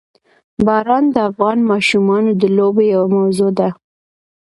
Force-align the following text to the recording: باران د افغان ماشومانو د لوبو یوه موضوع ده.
باران 0.65 1.03
د 1.15 1.17
افغان 1.29 1.57
ماشومانو 1.71 2.31
د 2.41 2.43
لوبو 2.57 2.81
یوه 2.93 3.07
موضوع 3.17 3.51
ده. 3.59 3.69